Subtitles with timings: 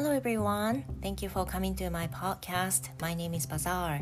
[0.00, 0.84] Hello everyone.
[1.02, 2.88] Thank you for coming to my podcast.
[3.00, 4.00] My name is Bazaar.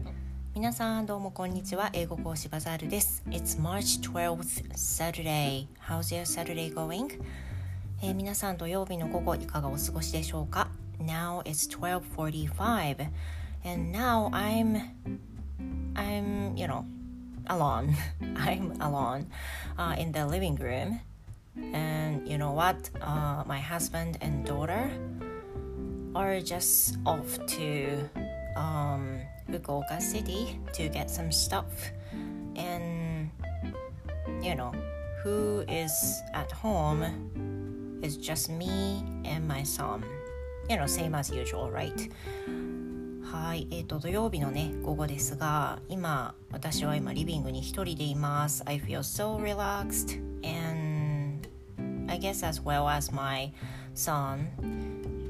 [0.54, 1.90] 皆さんどうもこんにちは。
[1.93, 3.22] 英語講師バザールです。
[3.29, 5.67] It's March 12th Saturday.
[5.88, 7.21] How's your Saturday going?
[8.02, 10.68] えー、皆さん土曜日の午後いかがお過ごしでしょうか
[11.00, 13.09] Now it's 12:45
[13.64, 14.80] and now I'm
[15.95, 16.84] I'm you know
[17.46, 17.95] alone.
[18.36, 19.27] I'm alone
[19.79, 21.00] uh, in the living room.
[21.73, 22.91] And you know what?
[23.00, 24.90] Uh, my husband and daughter
[26.18, 28.08] are just off to
[28.57, 31.93] um, Fukuoka City to get some stuff.
[32.56, 33.31] And
[34.42, 34.72] you know,
[35.22, 40.05] who is at home is just me and my son.
[40.69, 42.11] You know, same as usual, right?
[43.34, 51.48] はい、えーと、土曜日のね午後ですが今私は今リビングに一人でいます I feel so relaxed and
[52.06, 53.53] I guess as well as my
[53.94, 54.47] son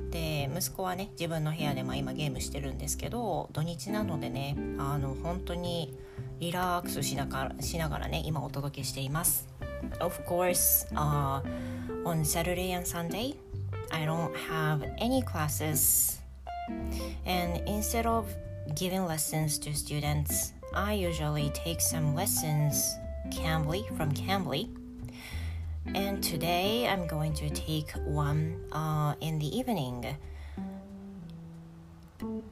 [0.09, 5.95] で息子はね自分の部屋でまあ今ゲームしてるんですけど土日なのでねあの本当に
[6.39, 9.47] リラックスしながらしながらね今お届けしています
[9.99, 11.41] Of course、uh,
[12.03, 13.35] on Saturday and Sunday
[13.91, 16.19] I don't have any classes
[17.25, 18.33] And instead of
[18.75, 22.95] giving lessons to students, I usually take some lessons
[23.31, 24.69] Cambly from Cambly.
[25.95, 30.17] And today I'm going to take one uh, in the evening.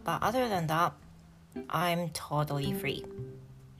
[0.03, 0.93] But other than that,
[1.69, 3.05] I'm totally free.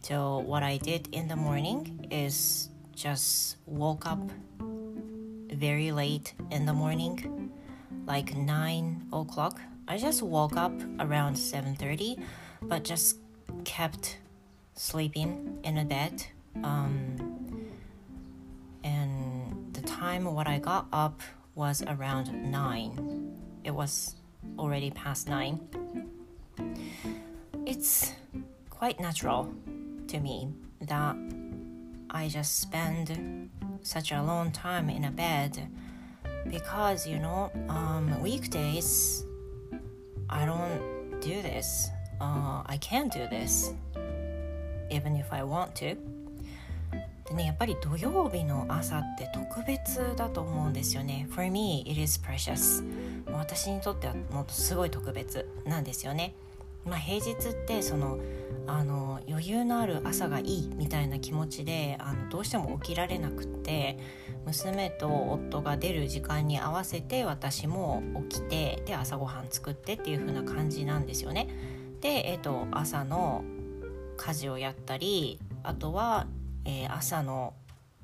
[0.02, 4.20] So what I did in the morning is just woke up
[5.52, 7.52] very late in the morning,
[8.06, 12.20] like 9 o'clock I just woke up around 7:30,
[12.62, 13.20] but just
[13.64, 14.18] kept
[14.76, 16.26] sleeping in a bed.
[16.62, 17.57] Um,
[19.98, 21.22] time what I got up
[21.56, 23.36] was around 9.
[23.64, 24.16] It was
[24.59, 25.59] already past 9.
[27.66, 28.14] It's
[28.70, 29.52] quite natural
[30.08, 30.49] to me
[30.82, 31.16] that
[32.11, 33.49] I just spend
[33.82, 35.67] such a long time in a bed
[36.48, 39.26] because you know um, weekdays
[40.30, 41.89] I don't do this.
[42.22, 43.73] Uh, I can't do this.
[44.92, 45.98] Even if I want to.
[47.30, 51.27] でね、やっぱり土曜日の朝って特別だと思うんですよね。
[51.32, 52.83] For me, it is precious.
[53.32, 56.33] 私にとってはもっとすごい特別なんですよね。
[56.86, 58.17] まあ、平日ってその
[58.66, 63.98] あの余裕のある朝がいいみたいな気持ちであのどうしても起きられなくって
[64.45, 71.49] 娘と夫が出る時間に合わせて私も起きてで朝ごはん作ってっていう風な感じなんですよね。
[71.99, 73.43] で、えーと、朝の
[74.16, 76.27] 家事をやったりあとは、
[76.67, 77.54] えー、朝の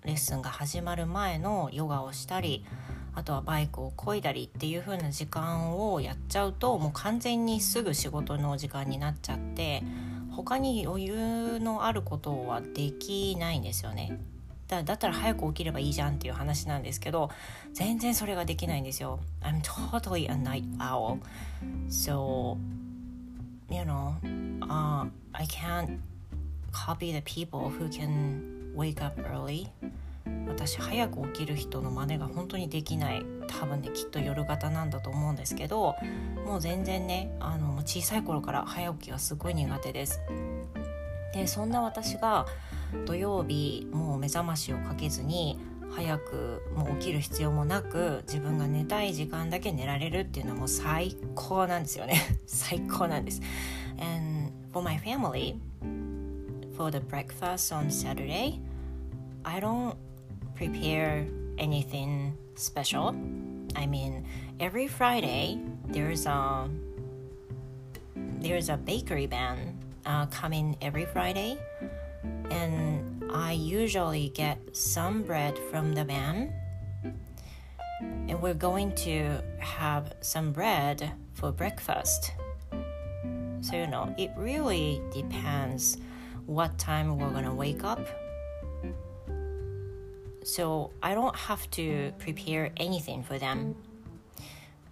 [0.06, 2.66] レッスンが始まる前のヨガをしたり
[3.14, 9.84] あとはバイクを漕いだりっていう風な時間をやっちゃうともう完全にすぐ仕事の時間になっちゃって
[10.32, 14.18] 他に余裕のあることはできないんですよね。
[14.68, 17.30] だだったら早く起きればいいじゃんっていう話なんですけど
[17.74, 21.20] 全然それができないんですよ I'm totally a night owl
[21.90, 22.58] so
[23.70, 24.16] you know
[24.62, 26.00] uh, I can't
[26.72, 29.68] copy the people who can wake up early.
[30.48, 33.26] 私早く起きる人の真似が本当にできない。
[33.48, 35.96] 多分ねきっと夜型なんだと思うんですけど
[36.46, 40.22] もう全然ねあの小さい頃から早起きがすごい苦手です。
[41.34, 42.46] でそんな私が
[43.06, 52.22] 土曜日もう目覚ましをかけずに早くもう起きる必要もなく自分が寝たい時間だけ寝られるっていうのはもう最高なんですよね。
[52.48, 53.42] 最高なんです。
[54.00, 55.56] And for my family
[56.76, 58.60] for the breakfast on Saturday
[59.46, 59.98] I don't
[60.56, 61.26] prepare
[61.58, 63.16] anything special
[63.76, 64.26] I mean
[64.60, 66.70] every Friday there's a
[68.16, 71.58] there's a bakery van uh, coming every Friday
[72.50, 76.54] and I usually get some bread from the van.
[78.00, 82.32] And we're going to have some bread for breakfast.
[83.62, 85.98] So, you know, it really depends
[86.46, 88.06] what time we're gonna wake up.
[90.44, 93.76] So, I don't have to prepare anything for them.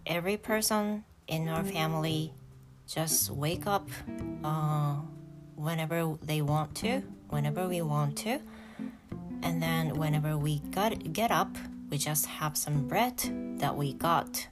[0.06, 2.34] Every person in our family
[2.88, 3.90] just wake up
[4.44, 4.96] uh,
[5.56, 8.40] whenever they want to whenever we want to.
[9.42, 11.56] And then whenever we got, get up,
[11.90, 13.18] we just have some bread
[13.60, 14.48] that we got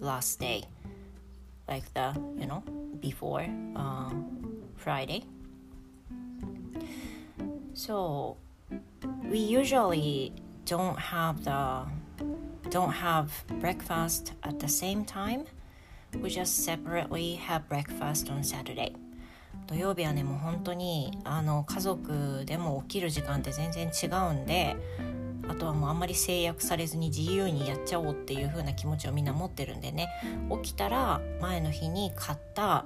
[0.00, 0.64] last day,
[1.68, 2.62] like the, you know,
[3.00, 3.46] before
[3.76, 4.10] uh,
[4.76, 5.24] Friday.
[7.74, 8.36] So
[9.30, 10.32] we usually
[10.66, 11.86] don't have the
[12.70, 13.30] don't have
[13.60, 15.44] breakfast at the same time.
[16.20, 18.94] We just separately have breakfast on Saturday.
[19.66, 24.76] 土曜日はねもう本当にあの家族でも起きる時間って全然違うんで
[25.48, 30.08] あとはもうあんまり制約されずに自由にやっちゃおうっていう風な気持ちをみんな持ってるんでね
[30.62, 32.84] 起きたら前の日に買った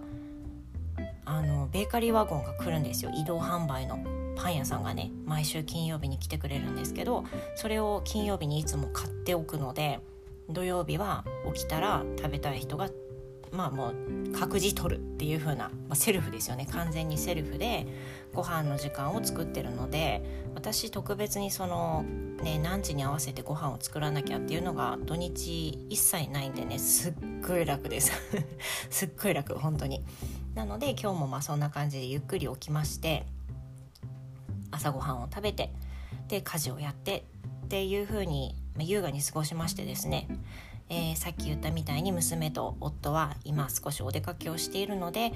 [1.25, 3.11] あのベーカリーワゴンが来るんですよ。
[3.15, 3.99] 移動販売の
[4.37, 7.25] パン屋さんがね毎週金曜日に来てくれるんですけど
[7.56, 10.00] それを金曜日にいつも買っておくので
[10.49, 11.25] 土曜日は
[11.55, 12.91] 起きたら食べたい人が
[13.53, 13.94] まあもう
[14.32, 16.67] 各自取るっていう風な、まあ、セルフですよね。
[16.73, 17.87] 完全にセルフで
[18.32, 20.23] ご飯の時間を作ってるので
[20.56, 22.05] 私特別にその
[22.43, 27.15] ね何時に合わせてご飯を作らなきゃっていうのが土日一切ないんでねすっ
[27.47, 28.12] ごい楽です。
[28.91, 30.03] すっごい楽本当に。
[30.55, 33.27] なので今日もまあそんな感じでゆっくり起きまして
[34.71, 35.71] 朝ごはんを食べて
[36.29, 37.25] で家事をやって
[37.65, 40.29] っていう風に、ま、優雅に過ごしましてですね
[40.91, 45.33] えー、さっき言ったみたいに娘と夫は今少しお出かけをしているので、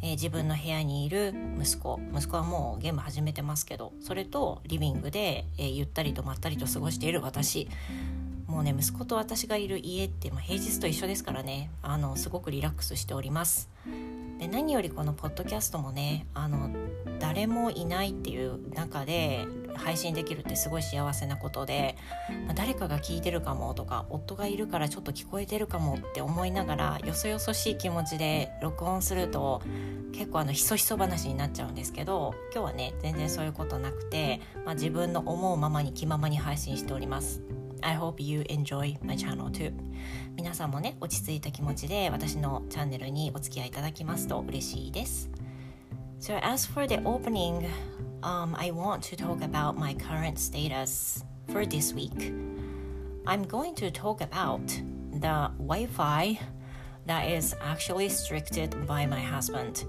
[0.00, 7.68] えー、自分の部屋にいる息子息子はもうゲーム始めてますけどそれとリビングで、えー、ゆったりとまったりと過ごしている私。
[8.52, 13.70] もうね息子と私がいる家ってまあ、平日と一緒ですからねあのすごくリラックスしております
[14.38, 16.70] で何よりこのポッドキャストもねあの
[17.18, 21.96] 誰もいないっていう中で配信できるってすごい幸せなことで、
[22.46, 29.62] まあ、誰かが聞いてるかもとか夫がいるからちょっと聞こえてるかもって思いながらよそよそしい気持ちで録音すると
[30.12, 37.40] 結構あのひそひそ話になっちゃうんですけど今日はね全然そういうことなくて、まあ、自分の思うままに気ままに配信しております。
[37.82, 39.72] I hope you enjoy my channel too.
[40.36, 45.30] 皆さんもね落ち着いた気持ちで私のチャンネルにお付き合いいただきますと嬉しいです。
[46.20, 47.68] So as for the opening,
[48.22, 52.32] um, I want to talk about my current status for this week.
[53.26, 54.66] I'm going to talk about
[55.12, 56.38] the Wi-Fi
[57.06, 59.86] that is actually restricted by my husband.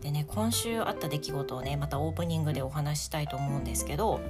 [0.00, 4.20] でね今週あった出来事をねまたオープニングでお話ししたいと思うんですけど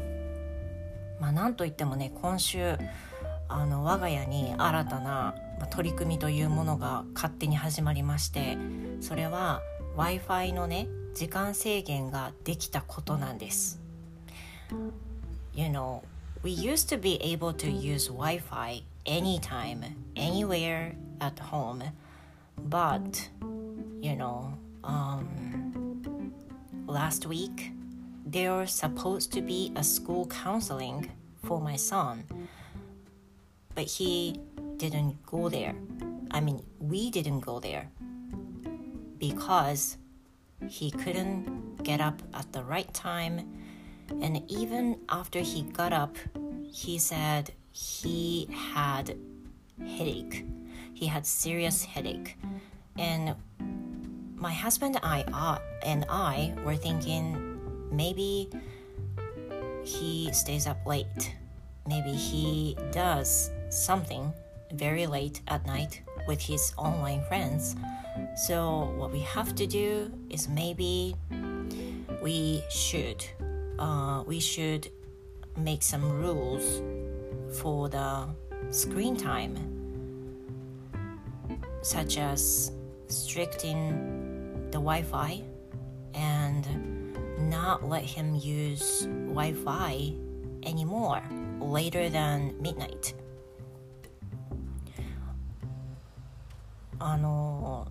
[1.22, 2.76] まあなんといってもね今週
[3.48, 5.36] あの我が家に新たな
[5.70, 8.58] 取り組みというものが勝手に始まりまして
[9.00, 9.62] それは
[9.94, 13.80] w i f i のね時間制限ができたことなんです。
[15.54, 16.02] You know,
[16.42, 21.84] we used to be able to use Wi-Fi anytime, anywhere at home,
[22.68, 23.28] but
[24.00, 25.28] you know, um,
[26.88, 27.72] last week
[28.32, 31.10] there was supposed to be a school counseling
[31.44, 32.24] for my son,
[33.74, 34.40] but he
[34.78, 35.74] didn't go there.
[36.30, 37.90] I mean, we didn't go there
[39.18, 39.98] because
[40.66, 43.46] he couldn't get up at the right time.
[44.22, 46.16] And even after he got up,
[46.72, 49.14] he said he had
[49.78, 50.46] headache.
[50.94, 52.38] He had serious headache.
[52.96, 53.34] And
[54.36, 57.51] my husband and I, uh, and I were thinking
[57.92, 58.48] maybe
[59.84, 61.36] he stays up late.
[61.86, 64.32] Maybe he does something
[64.72, 67.76] very late at night with his online friends
[68.34, 71.14] so, what we have to do is maybe
[72.22, 73.24] we should
[73.78, 74.90] uh, we should
[75.56, 76.82] make some rules
[77.60, 78.28] for the
[78.70, 79.56] screen time,
[81.82, 82.72] such as
[83.06, 85.42] restricting the Wi-Fi
[86.14, 86.66] and
[87.50, 90.14] not let him use Wi-Fi
[90.62, 91.22] anymore
[91.60, 93.14] later than midnight.
[96.98, 97.88] あの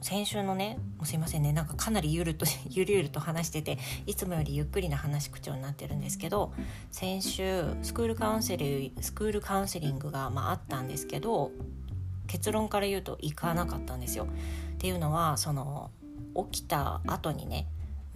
[0.00, 6.52] 先週のねすいませんねなんかかなりゆると ゆるゆると話してていつもよりゆっくりな話口調になってるんですけど
[6.92, 11.50] 先週スクールカウンセリスクールカウンセリングが、まあ、あったんですけど
[12.26, 14.24] 結論から言うと行かなかったんですよ。
[14.24, 15.90] っていうのはその
[16.50, 17.66] 起きた後にね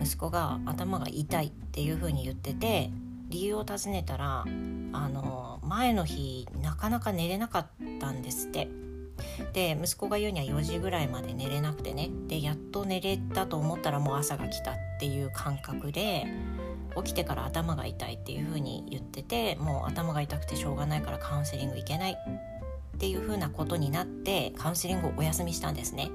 [0.00, 2.90] 息子が頭が痛いっていう風に言ってて
[3.28, 4.46] 理由を尋ねたらあ
[5.08, 7.66] の前の日なかなか寝れなかっ
[8.00, 8.68] たんですって。
[9.52, 16.24] で息子が言うには4時ぐらいまで寝れなくてねでやっと寝れたと思ったらもう朝が来たっていう感覚で
[16.96, 22.16] 起きてから頭が痛いっていう風に言っててもう頭が痛くてしょうがないからカウンセリング行けないっ
[22.98, 26.10] ていう風なことになってカウンセリングをお休みしたんですね。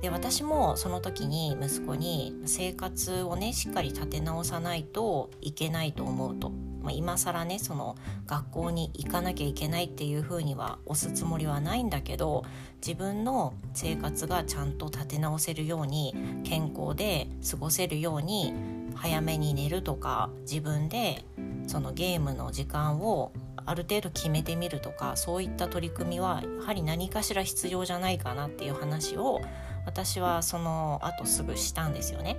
[0.00, 6.52] で私もその時に息子に生活をねしっかり立て直さないといけないと思うと。
[6.80, 12.44] まあ、今更ねその学校に行かなきゃいけないっていうふうには押すつもりはないんだけど
[12.76, 16.14] 自分の生活がちゃんと立て直せるように
[16.44, 18.54] 健康で過ごせるように
[18.94, 21.24] 早めに寝るとか自分で
[21.66, 23.32] そのゲームの時間を
[23.66, 29.40] ある程度決めてみるとかそういった取り組みはやはり何かしら必要じゃないかなっていう話を
[29.87, 32.37] 私はその後すぐしたんですよね。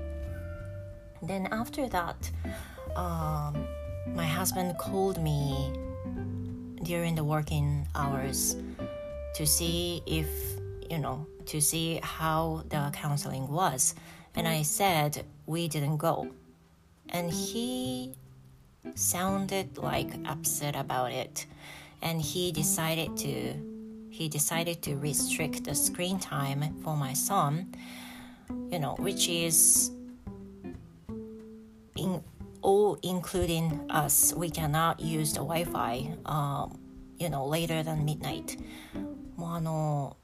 [1.23, 2.17] Then after that,
[2.97, 3.67] um,
[4.15, 5.73] my husband called me
[6.83, 8.57] during the working hours
[9.35, 10.27] to see if,
[10.91, 13.95] you know, to see how the counseling was.
[14.35, 16.29] And I said, we didn't go.
[17.09, 18.15] And he
[18.95, 21.47] sounded like upset about it.
[22.03, 23.68] And he decided to
[24.19, 27.75] he decided to restrict the screen time for my son,
[28.71, 29.91] you know, which is
[31.97, 32.23] in
[32.63, 34.33] all including us.
[34.37, 36.79] We cannot use the Wi-Fi, um,
[37.19, 38.59] you know, later than midnight.
[39.37, 40.17] もうあの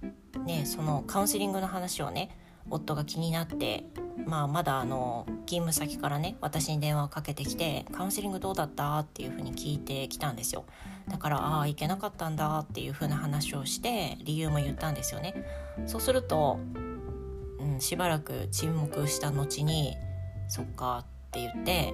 [0.46, 2.30] ねそのカウンセリングの話をね
[2.69, 3.85] 夫が気になって
[4.25, 8.99] まあまだあの勤務先からね私に電話をかけてきてカウンセリングどうだった？
[8.99, 10.65] っていうふうに聞いてきたんですよ。
[11.07, 15.35] だからああ行けなかったんだっていうふうな話をして理由も言ったんですよね。
[15.85, 16.59] そうすると、
[17.59, 19.95] うん、しばらく沈黙した後に
[20.49, 21.93] 「そっか」って言って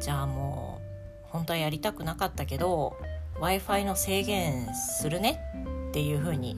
[0.00, 0.80] じゃあも
[1.24, 2.96] う本当はやりたくなかったけど
[3.34, 5.40] w i f i の制限するね
[5.88, 6.56] っていうふうに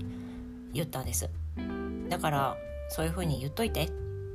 [0.73, 1.29] 言ったんです。
[2.09, 2.57] だから
[2.91, 3.91] そういうふうに言っといてっ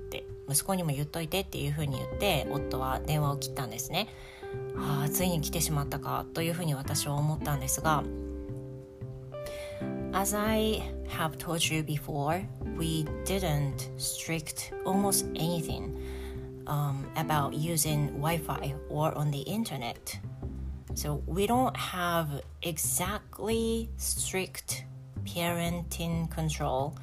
[0.10, 4.08] て息子にも言っといてっていうふうに言って夫は電話を切ったんですね
[4.78, 8.04] ああついに来てしまったかというふうに私は思ったんですが
[10.14, 12.42] As I have told you before,
[12.78, 15.94] we didn't strict almost anything
[16.68, 20.18] um, about using Wi Fi or on the internet.
[20.94, 22.30] So we don't have
[22.62, 24.86] exactly strict
[25.26, 26.96] parenting control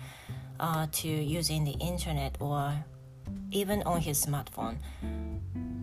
[0.62, 2.72] uh, to using the internet or
[3.50, 4.76] even on his smartphone.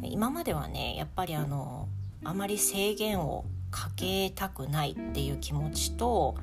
[0.01, 1.89] 今まではねやっぱりあの
[2.23, 6.35] あまり制限をかけたくないっていう気持ちと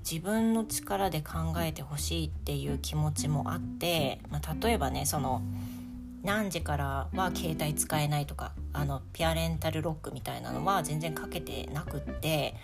[0.00, 5.42] 自分の力で考えてほしいっていう気持ちもあって、まあ、例えばねその
[6.22, 12.54] 何時からは携帯使えないとかあのピアレンタルロックみたいなのは全然かけてなくって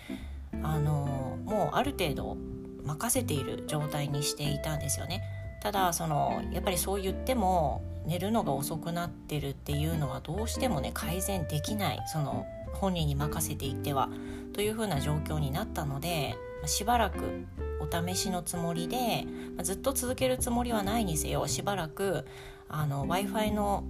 [0.61, 2.37] あのもうある程度
[2.85, 5.21] 任せている状態にしていたんですよね。
[5.61, 14.09] ただそのやっぱりそう言っても寝るのが遅くなってるっていうのはどうしてもね改善できないその本人に任せていっては
[14.53, 16.35] というふうな状況になったので
[16.67, 17.47] しばらく
[17.79, 19.25] お試しのつもりで
[19.63, 22.25] ずっと続けるつもりはないにせよしばらく
[22.69, 23.83] w i f i の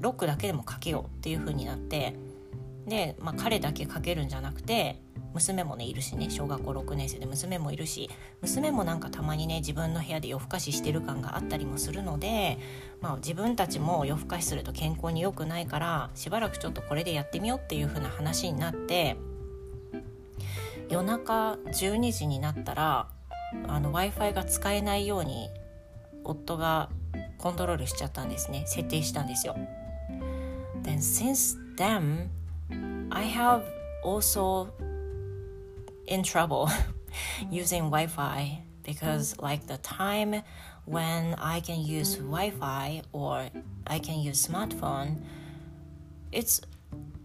[0.00, 2.16] ロックだけでもかけようっていうふうになって
[2.86, 5.00] で、まあ、彼だけかけるんじゃなくて
[5.32, 8.10] 娘もねいるしね小学校6年生で娘もいるし
[8.40, 12.58] 娘もなんかたまにね自分の部屋で夜更かししてる感があったりもするので、
[13.00, 19.16] まあ、自分たちも夜更かしすると健康に良くないからしばらくちょっとこれでやってみようっていう風な話になって
[20.88, 23.08] 夜中12時になったら
[23.66, 25.48] w i f i が使えないように
[26.24, 26.90] 夫が
[27.38, 29.56] コントロールしちゃったんですね設定したんですよ。
[30.82, 32.28] Then since then
[33.10, 33.62] I have
[34.04, 34.68] also
[36.10, 36.68] in trouble
[37.50, 40.42] using Wi-Fi because like the time
[40.84, 43.48] when I can use Wi-Fi or
[43.86, 45.22] I can use smartphone,
[46.32, 46.60] it's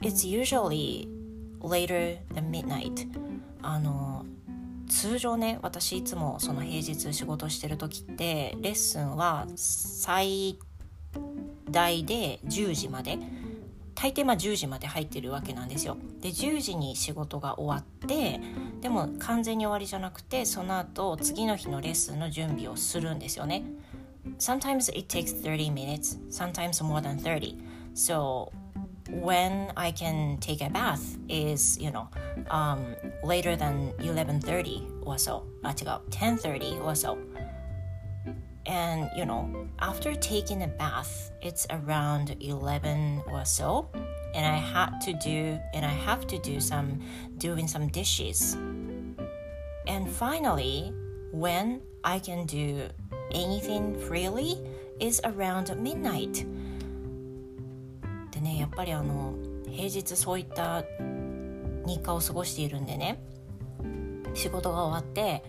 [0.01, 1.09] it's usually
[1.59, 3.07] later than midnight.
[3.61, 4.23] あの
[4.87, 10.59] 通常ね私いつもその平日仕事してる時ってレッスンは最
[11.71, 13.17] 大で10時まで
[13.95, 15.97] 大抵まあ10時まで入ってるわけなんですよ。
[16.21, 18.39] で10時に仕事が終わって
[18.81, 23.63] でも完全に終わりじゃなくてその後次の日のレッスンの準備をするんですよね。
[24.37, 27.57] Sometimes it takes 30 minutes, sometimes more than 30.
[27.93, 28.51] So
[29.09, 32.07] when I can take a bath is, you know,
[32.49, 35.43] um, later than 11.30 or so.
[35.63, 37.17] あ、違う、10.30 or so.
[38.66, 39.48] and you know
[39.80, 43.88] after taking a bath it's around 11 or so
[44.34, 47.00] and i had to do and i have to do some
[47.38, 48.56] doing some dishes
[49.86, 50.92] and finally
[51.32, 52.82] when i can do
[53.32, 54.58] anything freely
[55.00, 56.46] is around midnight
[58.30, 59.34] でねやっぱりあの
[59.68, 60.84] 平日そういった
[61.86, 63.22] 日課を過ごしているんでね
[64.34, 65.42] 仕事が終わって、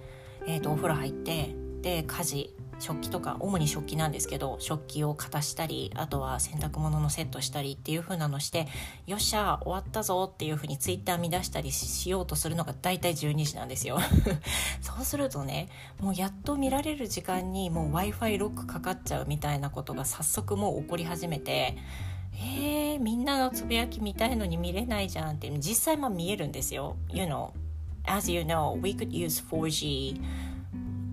[0.48, 8.67] えーとお風呂入ってで家事 食器とか主に食器なんですけど食器を片したりあとは洗濯物のセットしたりっていう風なのして
[9.07, 13.99] よっしゃ終わったぞっていう風にツイッター見出したりしようとするのが大体12時なんですよ
[14.83, 15.69] そうするとね
[16.01, 21.77] もうやっと見られる時間にもう w i f i ロックかかっちゃうみたいなことが早速もう起こり始めて
[22.39, 26.97] えー、みんなのつぶやき見たいのに見れないじゃんって実際まあ見えるんですよ。
[27.09, 27.53] You know,
[28.05, 30.21] as you know, we could use 4G,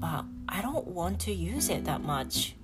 [0.01, 2.55] but I don't want to use it that much.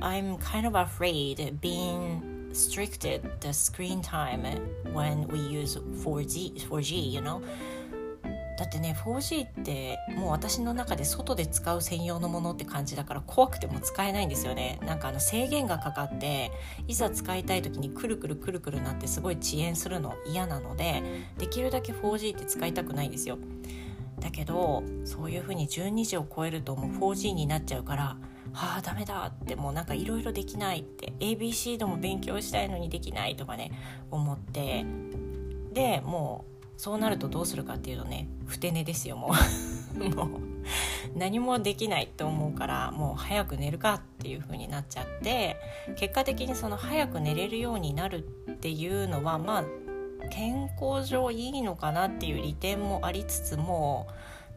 [0.00, 4.44] I'm kind of afraid being restricted the screen time
[4.92, 7.42] when we use 4G, 4G you know?
[8.56, 16.52] だってね 4G ってもう私の中で外で使う専用のものって感じだから怖くても使えないんですよねなんかあの制限がかかって
[16.86, 21.02] いざ使いたい時にくるくるくるくるなってすごい遅延するの嫌なので
[21.36, 23.36] できるだけ 4G って使いたくないんですよ
[24.20, 28.16] だけどそういう風に12時を超えるともう 4G になっちゃうから
[28.54, 33.72] ああダメだってもうなんかいろいろできないって ABC でも勉強したいのにできないとかね
[34.10, 34.86] 思って
[35.72, 39.30] でもうそうなるとどうするかっていうとねふて寝ですよもう。
[39.96, 40.28] もう
[41.14, 45.56] 何もできないと思うからもう早く寝るかっていう風になっちゃって
[45.96, 49.64] 結果的にその早く寝れるようになるっていうのはまあ
[50.26, 54.08] 健康上いいのかなっていう利点もありつつも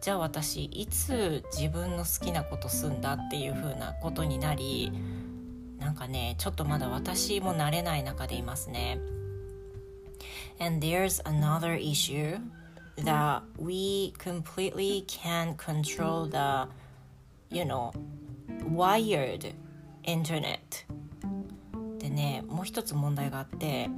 [0.01, 4.91] じゃあ私いつ自分の好きなことすんだっていう風なことになり
[5.77, 8.99] なんかねちょっとまだ私も慣れない中でいますね。
[10.59, 12.37] And there's another issue
[12.97, 16.67] that we completely can control the,
[17.49, 17.93] you know,
[18.65, 19.53] wired
[20.03, 20.85] internet.
[22.09, 23.89] でね、もう一つ問題があって、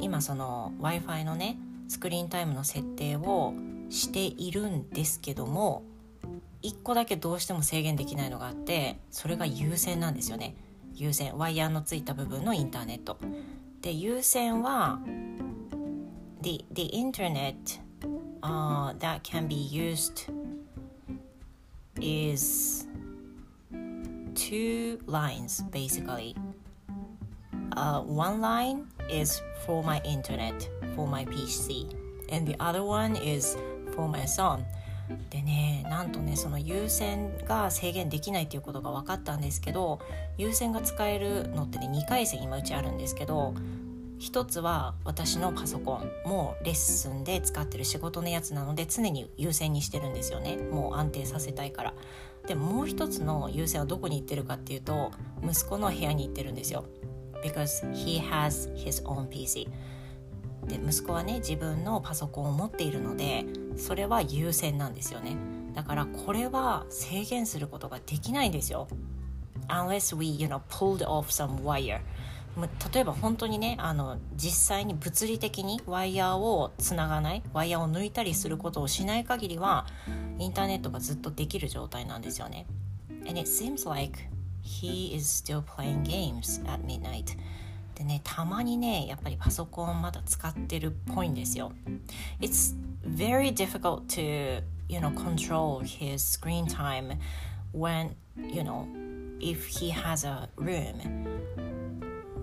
[0.00, 1.56] 今その Wi-Fi のね、
[1.88, 3.54] スクリーンタイムの設定を
[3.88, 5.84] しているんですけども、
[6.62, 10.56] 一個だけどうしても制限できないのがあって、それが有線なんですよね。
[10.94, 13.18] 有線、ワイヤーのついた部分のインターネット。
[13.82, 15.00] で、有線は
[16.42, 17.54] the the internet
[18.42, 20.28] uh, that can be used
[22.00, 22.86] is
[24.34, 26.34] two lines basically.
[27.76, 31.86] Uh, one line is for my internet, for my PC,
[32.30, 33.56] and the other one is
[33.94, 34.64] for my son.
[35.30, 39.98] でねなんとねその優先が制限できないっていうことが分かったんですけど
[40.38, 43.54] 優先が使えるのってね2回線今うちあるんですけど
[44.20, 50.58] 一つは私のパソコンもレッスンで使ってる仕事のやつなので常に優先にしてるんですよね。
[50.58, 51.94] もう安定させたいから。
[52.46, 55.10] でもう一つの優先はどこに行ってるかっていうと
[55.42, 56.84] 息子の部屋に行ってるんですよ。
[57.42, 59.68] Because he has his own PC
[60.66, 63.44] で息子はね自分のパソコンを持っているので
[63.76, 65.36] それは優先なんですよね。
[65.74, 68.88] だからこれは制限することができないんですよ。
[69.68, 72.00] unless we you know pulled off some wire.
[72.92, 79.86] 例えば本当にねあの実際に物理的にワイヤーをつながないワイヤーを抜いたりすることをしない限りは
[80.38, 82.66] インターネットがずっとできる状態なんですよね。
[83.26, 84.18] And it seems like
[84.70, 87.36] he is still playing games at midnight.
[87.94, 91.72] でねたまにねやっぱりパソコンまだ使ってるっぽいんですよ。
[92.40, 97.18] It's very difficult to you know control his screen time
[97.74, 98.86] when you know
[99.40, 101.28] if he has a room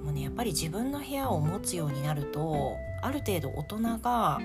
[0.04, 4.40] もうねやっぱり自分の部屋を持つようになるとある程度大人が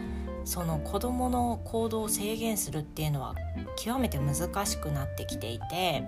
[0.44, 3.34] その子供の行動を制限するっていうのは
[3.76, 6.04] 極めて難しくなってきていて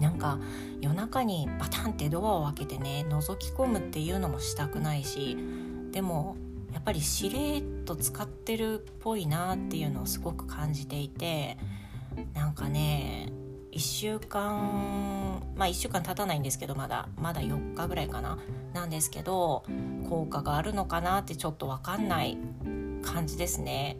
[0.00, 0.38] なんか
[0.80, 5.36] 夜中にバタンってドアを開けてね覗き込むっていうのもしたくないし
[5.92, 6.36] でも
[6.72, 11.58] やっぱりしれっと使ってるっぽいなっていうのをすごく感じていて
[12.34, 13.32] なんかね
[13.72, 18.38] 1週間まあ1週間経たないんですけどまだまだ4日ぐらいかな。
[18.74, 19.64] なんですけど
[20.08, 22.36] 効果があるのかなってちょっと分かんない
[23.02, 23.96] 感じですね。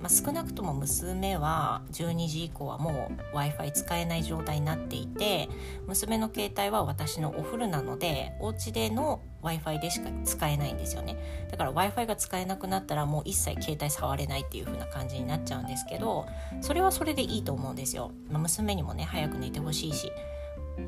[0.00, 5.48] まあ、少なくとも娘は12時以降はもう w i f i 使えない状態になっていて
[5.86, 11.16] 娘の携帯は私のお風呂なのでお家での w i f i でしか使えないんですよね。
[11.50, 16.26] だから w i f i が使えなくなったらもう一切携帯触れないっていう風な感じになっちゃうんですけど
[16.60, 20.12] それはそれでいいと思うんですよ、まあ、娘にもね早く寝てほしいし。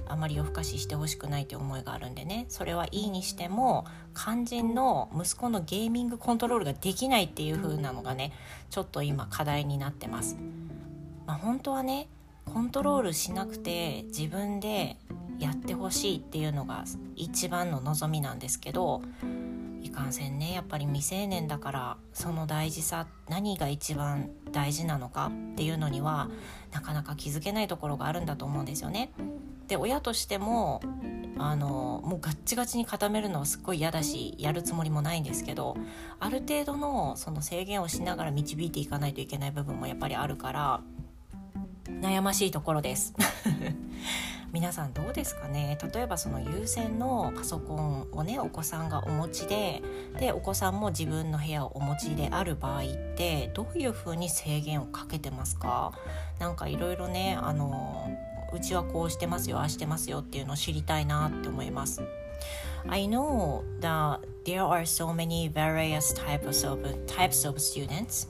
[0.07, 8.33] あまり夜更かししてほしくないという思いがあるんでねそれはいいにしても肝心の息子のゲーミングコントロールができないっていう風なのがね
[8.71, 10.37] ちょっと今課題になってます。
[11.27, 12.09] まあ、本当はね
[12.47, 14.97] コントロールしなくて自分で
[15.39, 19.03] やってほしいっていうのが一番の望みなんですけど
[19.83, 26.29] いかんせんねやっぱり未成年だからその大事さ何が一番大事なのかっていうのには
[26.73, 29.13] なかなか気づけないところがあるんだと思うんですよね。
[29.69, 30.81] で親としても
[31.39, 35.77] あのもうガッチガチに固めるのはすっごい嫌だしやるつもりもないんですけど
[36.19, 40.81] ある程度のその制限をしながら導いていかないといけない部分もやっぱりあるから
[41.87, 43.15] 悩ましいところです。
[44.51, 45.77] 皆さんどうですかね？
[45.93, 49.83] 例えばその有線のパソコンをねお子さんがお持ちで
[50.19, 55.93] でお子さんも自分の部屋をお持ちである場合ってどういうふうに制限をかけてますか？
[56.39, 58.11] なんかいろいろねあの
[58.53, 62.03] うちはこうしてますよああしてますよっていうのを知りたいなって思います。
[62.89, 68.29] I know that there are so many various types of types of students、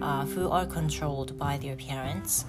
[0.00, 2.46] uh, who are controlled by their parents.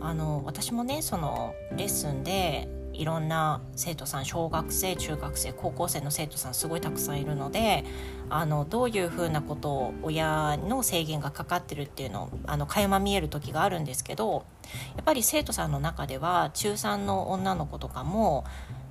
[0.00, 2.68] あの私もねそのレッスンで
[3.00, 7.82] いろんな生徒さん小学生中学生高校生の生徒さんすごいたくさんいるので
[8.28, 14.44] あのどういうふうなことを親の制限がかかってるっていうのをあの垣間見える時があるんですけど
[14.96, 18.44] やっぱり生徒さんの中では中3の女の子とかも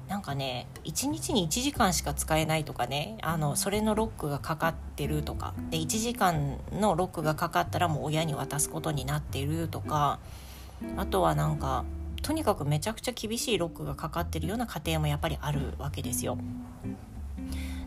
[0.07, 10.17] なんかね1日に1時間しか使えないとかねあのそれのロックがかかってるとかで1時間のロックがかかったらもう親に渡すことになってるとか
[10.97, 11.85] あとはなんか
[12.21, 16.37] とにかくめちゃくちゃ厳しいロックがかかってるような家庭もやっぱりあるわけですよ。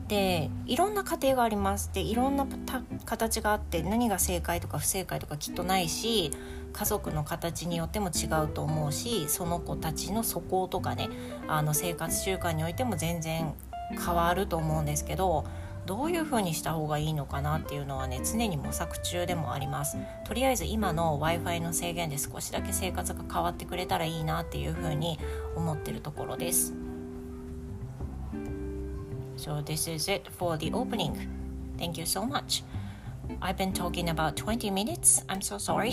[0.09, 2.47] でいろんな家庭がありますでいろんな
[3.07, 6.33] 形があって何が正解とか不正解とかきっとないし
[6.73, 11.09] 家族の形によっても違うと思うしその子たちの素行とかね
[11.49, 13.55] あの生活習慣においても全然
[13.90, 15.47] 変わると思うんですけど
[15.87, 19.97] どういうふうにした方がいいのかなっていうのはね常に模索中でもあります。
[20.25, 25.18] とりあえず今の w i f i の制限で少しだけ生活が変わってくれたらいいなっていうふうに
[25.57, 26.73] 思ってるところです。
[29.37, 31.29] So this is it for the opening.
[31.79, 32.62] Thank you so much.
[33.40, 35.25] I've been talking about 20 minutes.
[35.27, 35.92] I'm so sorry.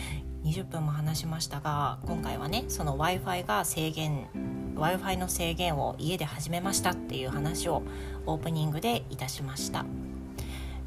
[0.44, 4.28] 20分も話しましたが今回はねその w i f i が制限
[4.76, 7.82] w i f i の制限を家で始めましたっていう話を
[8.26, 9.86] オープニングでいたしました。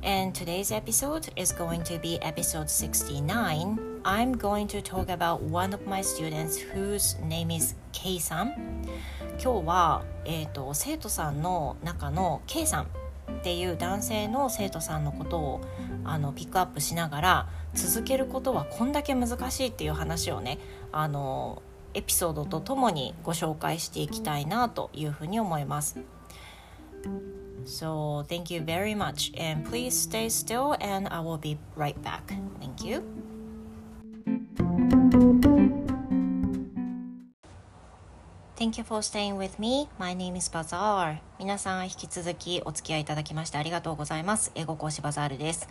[0.01, 3.77] And today's episode is going to be episode 69.
[4.03, 8.53] I'm going to talk about one of my students whose name is K さん。
[9.43, 12.87] 今日は、えーと、生徒さんの中の K さんっ
[13.41, 15.61] ていう男性の生徒さんのことを
[16.03, 20.59] あのピックアップしながら続けることはこんだけ難しいっていう話をね
[20.91, 21.61] あの
[21.93, 25.99] エピソードとともにご紹介していきたいなというふうに思います。
[27.65, 32.21] So thank you very much and please stay still and I will be right back.
[32.59, 33.03] Thank you.
[38.55, 39.87] Thank you for staying with me.
[39.97, 41.19] My name is Bazaar.
[41.39, 44.51] 皆さん引き続きお付き合いいただきましてありがとうございます。
[44.55, 45.69] 英語講師バザールです。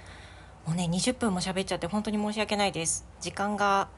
[0.66, 3.06] もうね、20分も喋っちゃって本当に申し訳ないです。
[3.20, 3.88] 時間が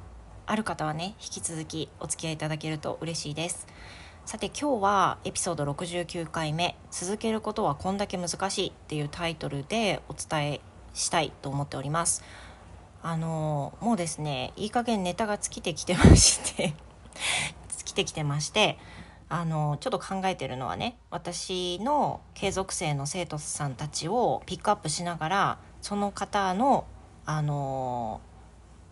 [0.50, 3.68] ある方はね、引き続きお付き合いいただけると嬉しいです。
[4.26, 10.60] さて今日はエピソード69回目「続けることはこんだけ難しい」っていうタイトルでお伝え
[10.92, 12.24] したいと思っております。
[13.00, 16.74] あのもうですねいい加減ネタが尽きてきてまして
[17.78, 18.76] 尽きてきてまして
[19.28, 26.86] あのちょっと考えてるのはね私の継続生の生徒さんたちをピックアップしながらその方の
[27.24, 28.20] あの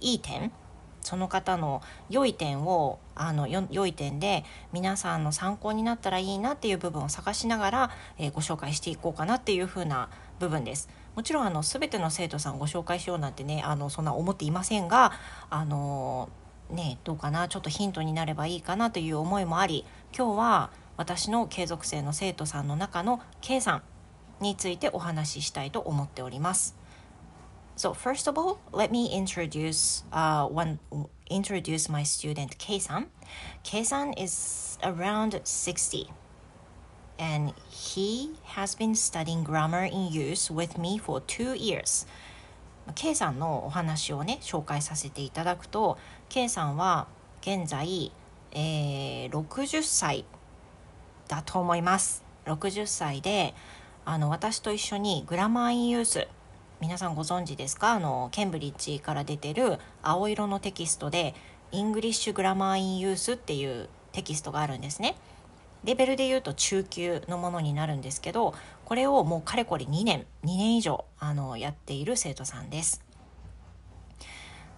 [0.00, 0.52] いい点
[1.08, 4.44] その方の良い点をあの良い点で
[4.74, 10.90] 皆さんの参考になったらいいなっていう部分を探しながら、えー、ご紹介していこうかなっていう風な部分です。
[11.14, 15.12] もちろんあの全ての生徒さんをご紹介しようなんてねあのそんな思っていませんが
[15.48, 16.28] あの
[16.68, 23.82] ねどうかなちょっとヒントになればいいかなという思いもあり今日は私の継続生の生徒さんの中の K さん
[24.40, 26.76] についてお話ししたいと思っております。
[27.78, 30.80] So first of all, let me introduce uh, one
[31.30, 33.06] introduce my student Kei-san.
[33.62, 36.10] Kei-san is around 60
[37.20, 42.04] and he has been studying grammar in use with me for two years.
[42.96, 47.06] K さんのお話をね紹介させていただくと K さんは
[47.42, 48.10] 現在、
[48.50, 50.24] えー、60歳
[51.28, 53.54] だと思います60歳で
[54.04, 56.26] あの私と一緒に Grammar in Use
[56.80, 57.94] 皆さんご存知ですか？
[57.94, 65.16] あのケンブリッジから出てる青色のテキストで「English Grammar in Use」っていうテキストがあるんですね。
[65.82, 73.02] レベルで言うと中級のものになるんですけどこれをもうかれこれ2年2年以上あのやっている生徒さんです。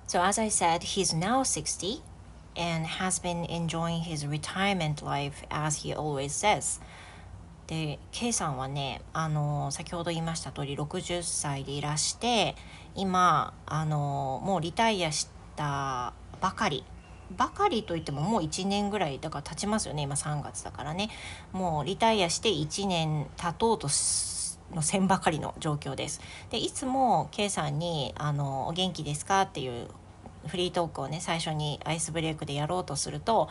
[0.09, 2.03] So as I said, he's now 60
[2.57, 6.81] and has been enjoying his retirement life as he always says.
[7.71, 12.57] で K さんはねあの先ほど言いました通り60歳でいらして
[12.97, 16.85] 今あのもうリタイアしたばかり。
[17.37, 20.03] ばかりといってももう1年ぐらいだから経ちますよね。
[20.03, 21.11] 今3月だからね。
[21.53, 23.87] もうリタイアして1年経とうと
[24.75, 26.21] のせんばかりの状況です。
[26.51, 29.87] でいつも K さんにあの「お元気ですか?」っていう
[30.49, 33.49] フリートークをね最初にアイスブレイクでやろうとすると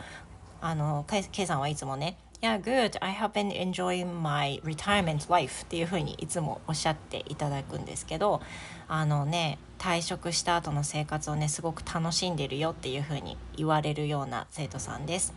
[0.60, 2.96] あの K さんはいつもね Yeah, good.
[3.02, 8.40] I have been enjoying my retirement life っていうふうにいつもおっしゃっていただくんですけど
[8.88, 15.34] あのね退職した後の生活をねすごく楽しんでるよっていうふうに言われるような生徒さんです。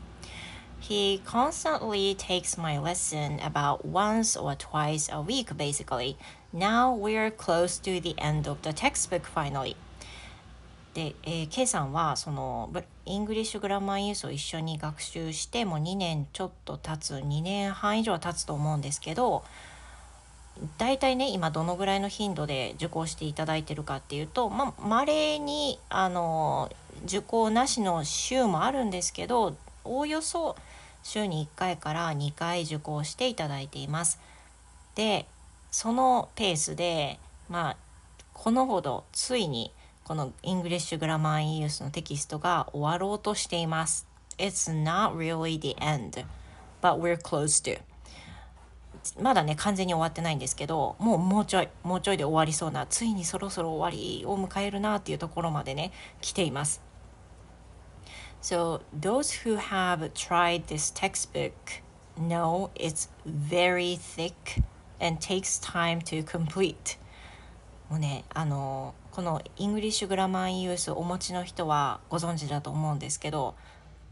[0.79, 6.15] He constantly takes my lesson about once or twice a week basically.
[6.53, 9.75] Now we're close to the end of the textbook finally.
[10.93, 12.71] で、えー、K さんはその
[13.05, 19.43] English Grammar in Use を一緒に学習してもう2年ちょっと経つ2年半以上は経つと思うんですけど
[20.77, 26.71] 大体ね今どのぐらいの頻度で受講していただいてるかっていうとまあ稀にあの
[27.05, 30.55] 受講なしの週もあるんですけどおおよそ
[31.01, 34.19] 週に1回から2回受講していただいています。
[34.95, 35.25] で
[35.71, 37.77] そのペースでまあ
[38.33, 39.71] このほどついに
[40.03, 44.07] この English Grammar and Use のテキストが終わろうとしています。
[44.37, 46.25] It's not really the end,
[46.81, 47.79] but we're close to.
[49.21, 56.81] まだね完全に終わってないんですけどもうもうちょいもうちょいで終わりそうなついにそろそろ終わりを迎えるなっていうところまでね来ています。
[58.41, 61.53] So those who have tried this textbook
[62.19, 64.61] know it's very thick
[64.99, 66.97] and takes time to complete.
[67.89, 73.53] もうねあのこの English Grammar in Use をお持ちの人はご存知だと思うんですけど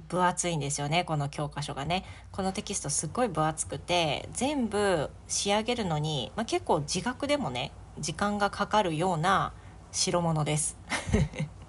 [0.08, 9.54] 分厚いんですよねこの教科書がねこのテキストすっごい分厚くて全部仕上げるのに、まあ、結構自学でもね時間がかかるような
[9.92, 10.78] 代物です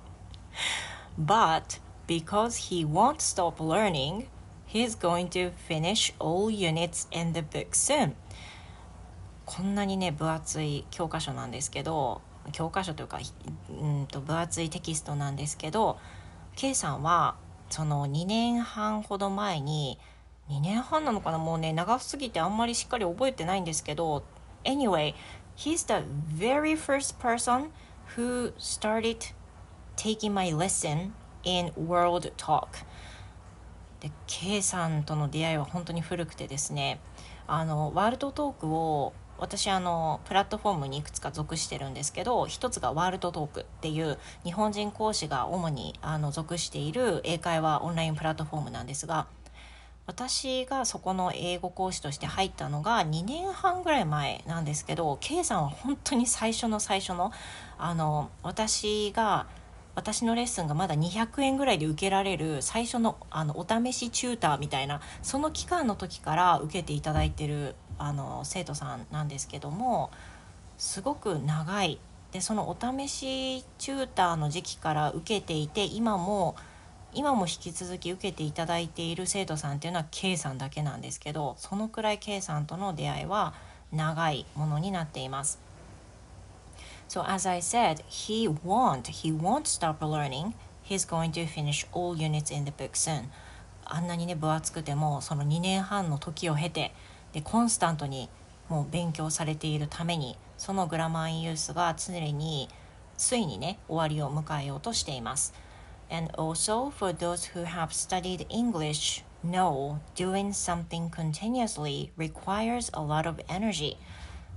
[1.18, 4.26] But because he won't stop learning,
[4.66, 8.12] he's going to finish all units in the book soon.
[9.46, 13.20] こんなにね分厚い教科書なんですけど教科書というか
[13.70, 15.98] うんと分厚いテキストなんですけど
[16.56, 17.36] K さんは
[17.70, 19.98] その2年半ほど前に
[20.50, 21.38] 2年半なのかな？
[21.38, 24.24] もうね長すぎてあんまりしっかり覚えてないんですけど
[24.64, 25.14] Anyway
[25.56, 26.04] he's the
[26.36, 27.70] very first person
[28.16, 29.32] who started
[29.96, 31.12] taking my lesson
[31.44, 32.84] in World Talk.
[34.00, 37.00] で K さんとの出会いは本当に古くてですね
[37.46, 49.26] あのワールドトークを私あのプラットフォームにいくつか属してるんですけど一つがワールドトークっていう日本人講師が主にあの属している英会話オンラインプラットフォームなんですが
[50.06, 57.32] 私がそこの英語講師として入ったのが2年半ぐらい前なんですけど K さんは本当に最初の最初の
[57.78, 59.46] あの私が
[59.94, 70.10] 私のレッスンがまだ200円ぐらいで受けられる最初のあのお試しチューターみたいなその期間の時から受けていただいてるあの生徒さんなんですけども
[70.76, 71.98] すごく長い
[72.32, 76.56] でそのお試しチューターの時期から受けていて今も
[77.14, 83.54] 今も引き続き受けていただいている生徒さんっていうのは K さんだけなんですけどそのくらい K さんとの出会いは
[83.92, 85.60] 長いものになっています。
[87.08, 90.54] So as I said, he won't, he won't stop learning.
[90.82, 93.24] He's going to finish all units in the book soon.
[93.84, 96.94] あんなにね分厚くてもその2年半の時を経て
[97.32, 98.28] でコンスタントに
[98.68, 102.68] もう勉強されているためにそのグラマーインユースが常に
[103.16, 105.54] ついにね終わりを迎えようとしています。
[106.10, 113.40] And also for those who have studied English know doing something continuously requires a lot of
[113.48, 113.96] energy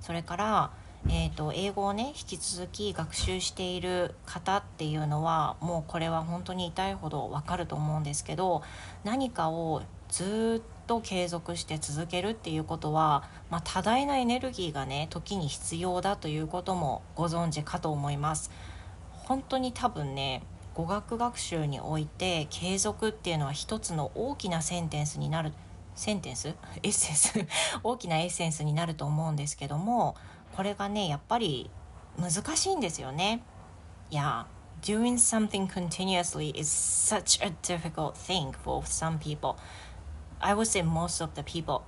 [0.02, 0.72] それから
[1.08, 8.64] えーと、英語をね引き続き学習している方っていうのはもうこれは本当に痛いほどわかると思うんですけど
[9.04, 18.52] 何かをずっと継続して続けるっていうことは、まあ、多大なエネルギーがね時に必要だということもご存知かと思います。
[19.12, 20.44] 本当に多分ね
[20.76, 25.54] 語学学習において継続っていうのは一つの大きなセンテンスになる
[25.96, 26.50] センテンス？
[26.84, 27.34] エッセンス？
[27.84, 30.16] 大きなエッセンスになると思うんですけども
[30.56, 31.70] これがねやっぱり
[32.20, 33.42] 難しいんですよね。
[34.12, 34.46] いや
[34.82, 39.56] doing something continuously is such a difficult thing for some people.
[40.40, 41.82] I would say most of the people.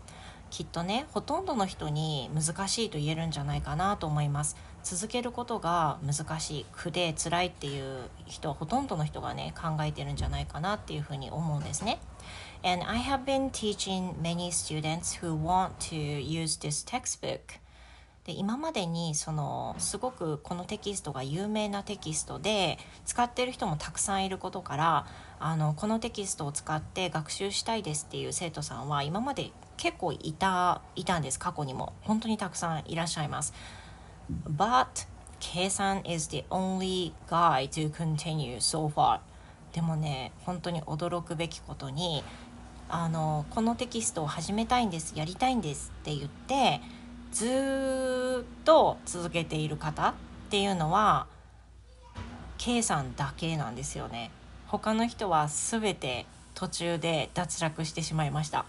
[0.50, 12.00] きっとねほとんどの人に難しいと言えるんじゃないかなと思います続けることが難しい苦で辛いっていう人はほとんどの人がね考えてるんじゃないかなっていうふうに思うんですね
[12.64, 17.60] And I have been teaching many students who want to use this textbook
[18.28, 25.06] で今までにそのすごくこのテキストが有名なテキストで使ってる人もたくさんいることから
[25.40, 31.94] あのこのテキストを使って学習したいですっていう生徒さんは今まで結構いたいたんです過去にも。
[32.02, 33.54] 本当にたくさんいらっしゃいます。
[34.46, 35.08] But
[35.40, 39.20] K さん is the only guy to continue so far.
[39.72, 42.26] でもね本当に驚くべきことに
[42.90, 46.82] あのこのテキストを始めたいんですやりたいんですって言って
[47.32, 50.14] ずっと続けている方っ
[50.50, 51.28] ていうのは
[52.58, 54.32] K さんだけなんですよね。
[54.68, 58.66] 他の人は全て途中で脱落してしまいました、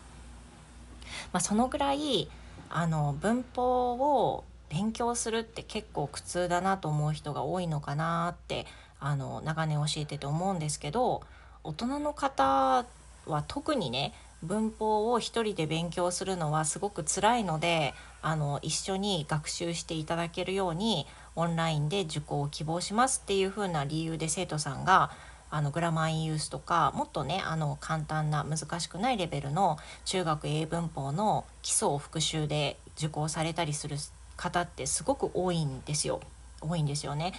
[1.33, 2.29] まあ、そのぐらい
[2.71, 8.67] あの文法を勉強するって結構苦痛だなと思う人が多いのかなって
[9.01, 11.23] あの長年教えてて思うんですけど
[11.65, 12.85] 大人の方
[13.27, 25.11] は特にね文法を一人で勉強するのはすごく辛いのであの一緒に学習していただけるようにオンラインで受講を希望しますっていう風な理由で生徒さんが
[25.51, 33.97] あのグラマーインユースとかもっとねあの簡単な難しくないレベルの中学英文法の基礎を復習で受講されたりする
[34.37, 36.21] 方ってすごく多いんですよ
[36.61, 37.33] 多いんですよね。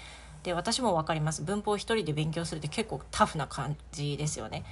[0.43, 4.63] で私も分かります文法一人で勉強するって結構タフな感じですよね。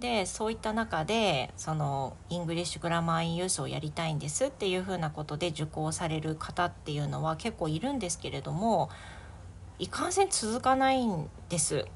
[0.00, 8.90] でそういった中でその English Grammar in Use をやりたいんですっていうふうなことで受講される方っていうのは結構いるんですけれども
[9.78, 11.86] いかんせん続かないんです。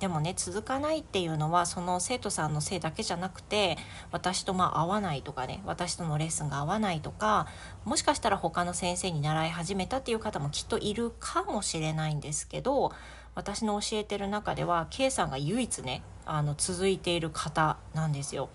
[0.00, 3.78] でもね続かないっていうのはその生徒さんのせいだけじゃなくて
[4.10, 7.46] 私とまあ合わないとかね私とのレッスンが合わないとか
[7.84, 12.90] もしかしたら他の先生に習い始めたっていう方もきっといるかもしれないんですけど
[13.34, 18.50] 私の教えてる中では K さんが唯一ねあの続いている方なんですよ。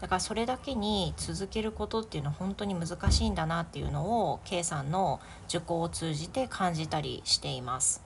[0.00, 8.02] だからそれだけに続けることっていうのは本当に難しいんだなっていうのを K さんの受講を通じて感じたりしています。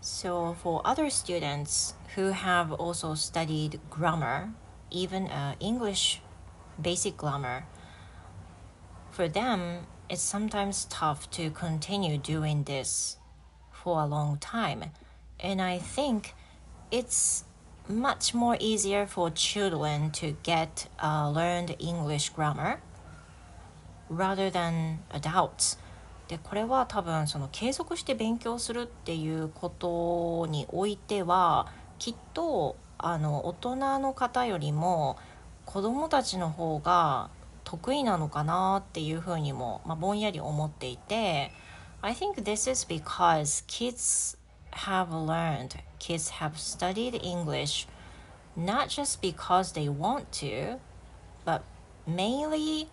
[0.00, 4.48] So, for other students who have also studied grammar,
[4.90, 6.22] even uh, English
[6.80, 7.64] basic grammar,
[9.10, 13.19] for them it's sometimes tough to continue doing this
[13.82, 14.90] for a long time.
[15.42, 16.34] And I think
[16.90, 17.44] it's
[17.88, 22.80] much more easier for children to get uh, learned English grammar
[24.08, 25.78] rather than adults.
[26.28, 31.66] でこれは多分その継続して勉強するっていうことにおいては
[31.98, 35.18] きっとあの大人の方よりも
[35.66, 37.30] 子どもたちの方が
[37.64, 41.50] 得意なのかなっていうふうにも、まあ、ぼんやり思っていて
[42.01, 44.37] I think this is because kids
[44.71, 47.87] have learned, kids have studied English
[48.55, 50.79] not just because they want to,
[51.43, 51.63] but
[52.07, 52.89] mainly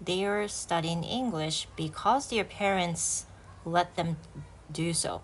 [0.00, 3.26] they're studying English because their parents
[3.64, 4.16] let them
[4.70, 5.22] do so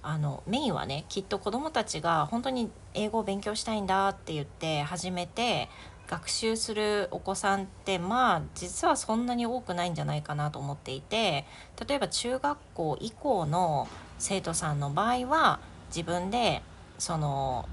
[0.00, 5.68] あのメインはねきっと子どもたちが本当に英語を勉強したいんだって言って始めて
[6.13, 11.45] 学習するお子さんってまあ実はそんなに多くないんじゃないかなと思っていて
[11.87, 13.87] 例えば中学校以降の
[14.19, 16.61] 生徒さんの場合は自分で
[16.99, 17.67] その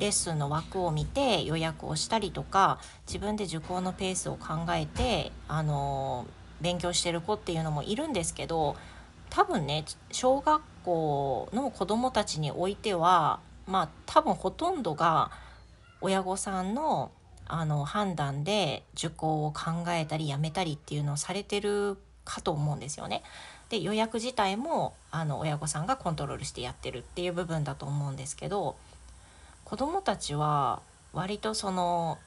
[0.00, 6.26] レッスンの枠を見て予約をしたりとか自分で受講のペースを考えてあの
[6.60, 8.74] 勉強してる子っていうのもいるんですけど
[9.30, 15.30] 多分ね小学校の子どもたちにおいてはまあ多分ほとんどが
[16.00, 17.12] 親御さんの
[17.46, 23.22] あの判断で受講を考えたりやめたりっていうのをされてるかと思うんですよね。
[23.68, 28.76] で予約自体もあの親御さんがコントロールしてやってるっていう部分だと思うんですけど
[29.64, 30.80] 子どもたちは
[31.12, 32.18] 割とその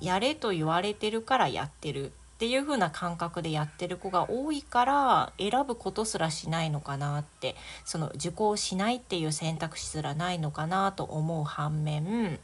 [0.00, 12.38] やれと言われてるからやってるっていう風な感覚でやってる子が多いから選ぶことすらしないのかなってその受講しないっていう選択肢すらないのかなと思う反面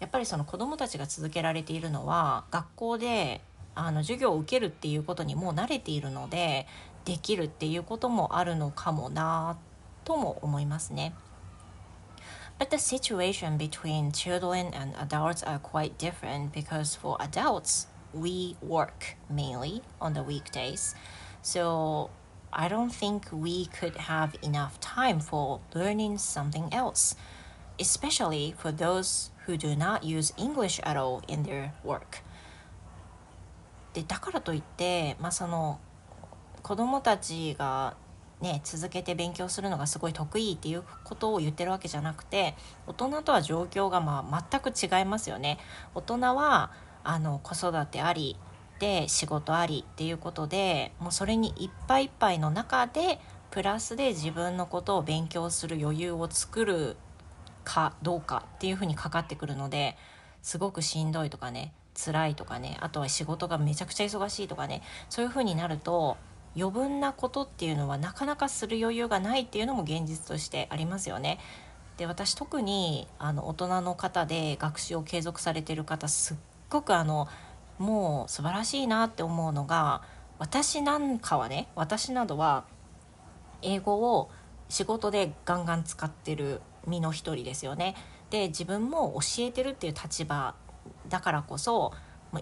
[0.00, 3.40] やっぱりその子どもたちが続けられているのは学校で
[3.74, 6.66] あの授業を受けるっていうことにもう慣れているので
[7.04, 9.58] できるっていうこともあるのかもな
[10.04, 11.14] とも思いますね。
[12.58, 19.82] But the situation between children and adults are quite different because for adults, we work mainly
[20.00, 20.96] on the weekdays.
[21.42, 22.08] So
[22.50, 27.14] I don't think we could have enough time for learning something else,
[27.78, 32.22] especially for those who do not use English at all in their work.
[33.92, 35.80] でだからといって、まあ、その
[36.62, 37.96] 子どもたちが
[38.40, 42.54] ね、続けて勉強するのがすごい得意っていうことを言ってるわけじゃなくて
[42.86, 45.58] 大人とは状況がまあ全く違いますよね。
[45.94, 46.70] 大人は
[47.02, 48.36] あの子育てあり
[48.78, 53.20] で仕事ありっていうことでもうそれにいっぱいいっぱいの中で
[53.50, 56.96] プラスで自分のことを勉強する余裕を作る
[57.66, 59.96] かどうかっていうふうにかかってくるので
[60.40, 66.16] すごくしんどいとかね辛いとかねあとは仕事がめちゃくちゃ忙しいとかねそういうふうになると
[66.56, 71.38] 余分なことっていうのはなかなかする余裕がないっていうのも現実としてありますよね。
[71.98, 76.36] で私特にあの大人の方で学習を継続されてる方すっ
[76.70, 77.26] ごくあの
[77.78, 80.02] もう素晴らしいなって思うのが
[80.38, 82.64] 私なんかはね私などは
[83.62, 84.30] 英語を
[84.68, 87.94] 仕事でガンガン使ってる身の一人ですよね。
[88.30, 90.54] で自分も教えてるっていう立場
[91.08, 91.92] だからこそ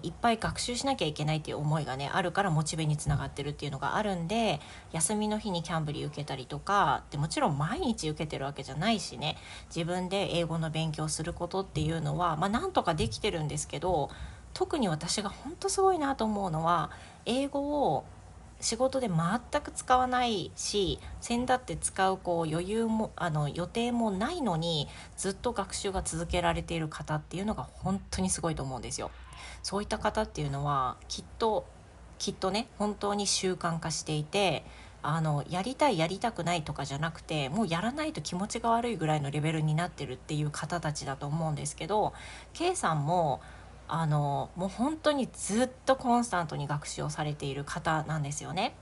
[0.03, 4.59] いっぱい学習しなきゃいけないっていう思いがねあるからモチベにつながってるっていうのがあるんで
[4.91, 9.37] 休みの日にキャンブリー受けたりとかでもちろん毎日受けてるわけじゃないしね
[9.73, 14.09] 自分で英語の勉強することっていうのはまあなんとかできてるんですけど
[14.53, 16.89] 特に私が本当すごいなと思うのは
[17.25, 18.05] 英語を
[18.65, 24.87] 仕事で全く使わないし先だって使うこう余裕もあの予定もないのに
[25.17, 29.11] ずっと学習が続けられている方っていうのが本当にすごいと思うんですよ。
[29.61, 31.67] そういった方っていうのはきっと
[32.17, 34.65] きっとね本当に習慣化していて
[35.03, 42.13] あのやりたいやりたくないとかじゃなくてもうやらないと気持ちが悪いぐらいのレベルになってるっていう方たちだと思うんですけど
[42.53, 43.41] K さんも
[43.87, 48.75] あのもう本当にずっとコンスタントに学習をされている方なんですよね。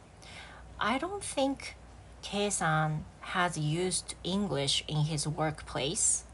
[0.77, 1.75] I don't think
[2.21, 6.25] K さん has used English in his workplace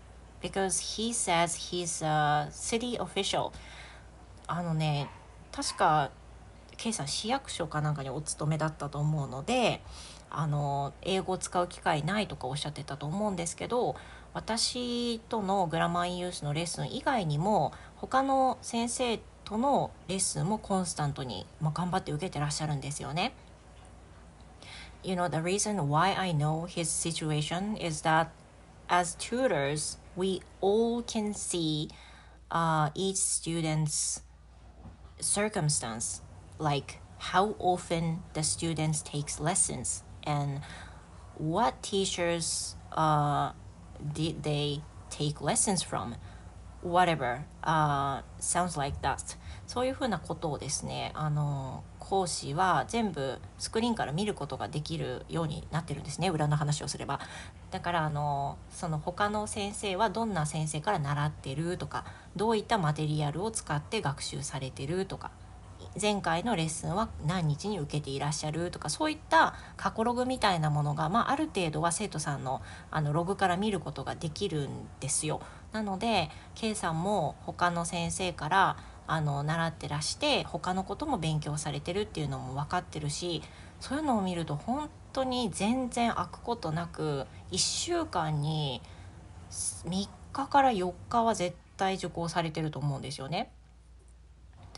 [0.42, 3.52] because he says he's a city official
[4.48, 5.10] あのね
[5.52, 6.12] 確か
[6.78, 9.82] K さん市役所かなんかにお勤めだったと思うので
[10.30, 13.96] あの英語を使う機会ないとかおっしゃってたと思うんですけど
[14.34, 23.33] 私とのグラマーユースのレッスン以外にも他の先生とのレッスンもコンスタントに、まあ、頑張って受けてらっしゃるんですよね。
[25.03, 28.29] You know, the reason why I know his situation is that
[28.89, 31.91] as tutors, we all can see
[32.51, 34.23] uh, each student's
[35.21, 36.23] circumstance,
[36.59, 40.61] like how often the students takes lessons and
[41.37, 43.53] what teachers uh,
[44.15, 44.81] did they
[45.11, 46.17] take lessons from
[46.84, 57.20] whatever、uh, sounds like that そういうふうなことをですねあの講師は全部スクリーンから見ることができるようになってるんですね裏の話をすれば
[57.70, 62.06] だからあのその他の先生はどんな先生から習ってるとか
[62.36, 65.32] どういったマテリアルを使って学習されてるとか
[66.00, 72.62] 前回のレッスンは何日に受けていらっしゃるとかそういった過去ログみたいなものが、まあ、ある程度は生徒さんの
[72.92, 75.42] あのログから見ることができるんですよ。
[75.72, 83.42] なので K さんも他の先生からあの習ってらして他のことも勉強されてるっていうのも分かってるし
[83.80, 88.82] そういうのを見ると本当に全然開くことなく1週間に
[89.50, 93.52] 3日から4日は絶対受講されてると思うんですよね。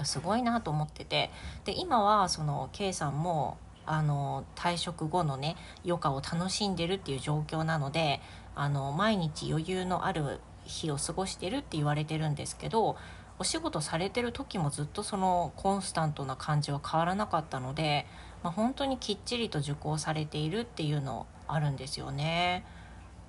[0.04, 1.30] すごいなと思ってて
[1.66, 8.22] で今はその K さんもあの退職後のね余暇を楽しんでるっていう状況なので
[8.56, 12.98] あの毎日余裕のある日を過ごしてるって言われてるんですけど
[13.40, 18.06] お仕事されてる時もずっとそのコンスタントな感じは変わらなかったので、
[18.44, 22.64] まあ、本当にきっちりと受講されているっていうのあるんですよね。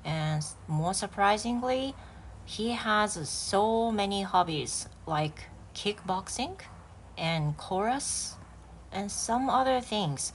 [0.05, 1.95] And more surprisingly,
[2.45, 6.57] he has so many hobbies like kickboxing
[7.17, 8.39] and chorus
[8.93, 10.35] and some other things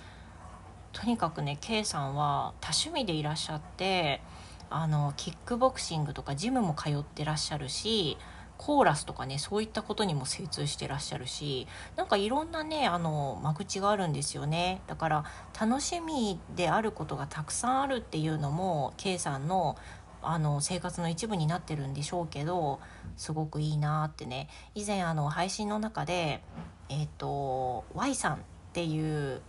[0.91, 4.21] とにかくね K さんは多趣味でいらっしゃって
[4.69, 8.17] あのキックボクシングとかジムも通ってらっしゃるし
[8.57, 14.81] コーラスとかねそういったことにも精通してらっしゃるしなんかいろんなねあの間口があるんですよね。
[14.87, 15.25] だから
[15.59, 19.77] 楽しみであることがたくさんあるっていうのも K さんの
[20.23, 22.79] あの生活の一部になってるんでしょうけど
[23.15, 24.49] すごくいいなってね。
[24.73, 26.41] 以前あの配信の中で
[26.89, 28.37] えっ、ー、と Y さんっ
[28.73, 29.41] ていう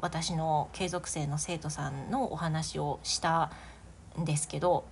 [0.00, 3.52] 私の継続生の生徒さんのお話をした
[4.20, 4.84] んですけど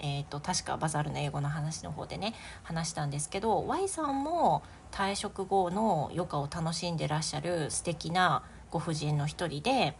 [0.00, 9.96] えーと、確かバザールの英語の話の方でね話したんですけど Y さんも退職後の余暇を楽しんでらっしゃる素敵なご婦人の一人で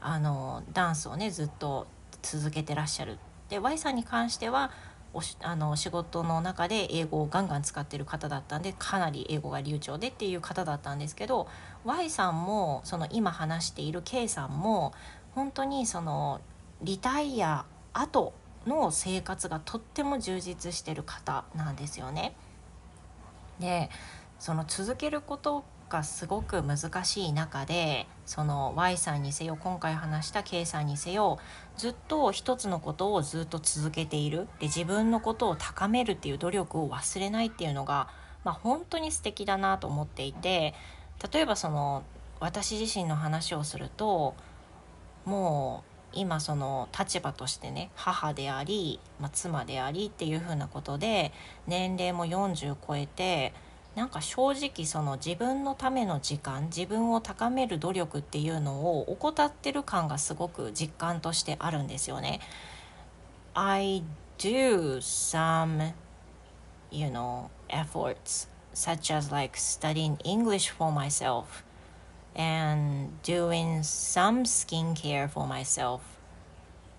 [0.00, 1.86] あのダンスをねずっと
[2.22, 3.18] 続けてらっしゃる。
[3.48, 4.70] で Y さんに関しては
[5.14, 11.48] おしあの仕事の中で英語をガンガン使ってる方だったんでかなり英語が流暢でっていう方だったんですけど
[11.84, 14.92] Y さんもその今話している K さんも
[15.34, 16.42] 本当にその
[16.82, 18.32] リタイア後
[18.66, 22.34] の生活がとっても充実してる方なんですよね。
[23.60, 23.90] で
[24.38, 31.38] その続けることがすごく難しい中でその Y さんにせよ今回話した K さんにせよ
[31.76, 38.08] ずっと一つのことをずっと続けているで自分のことを高めるっていう努力を忘れないっていうのが、
[38.44, 40.74] まあ、本当に素敵だなと思っていて
[41.32, 42.04] 例えばその
[42.38, 44.34] 私自身の話をすると
[45.24, 51.32] もう今その立場としてね母であり、まあ、妻でありっていう風なことで
[51.66, 53.52] 年齢も40超えて
[53.94, 62.40] なんか正直その自分のための時間自分を高める努力っていうのを怠ってる感がすごく実感としてあるんですよね。
[63.54, 64.04] I
[64.38, 65.92] do some
[66.92, 71.64] you know efforts such as like studying English for myself
[72.38, 76.16] and doing some skincare for myself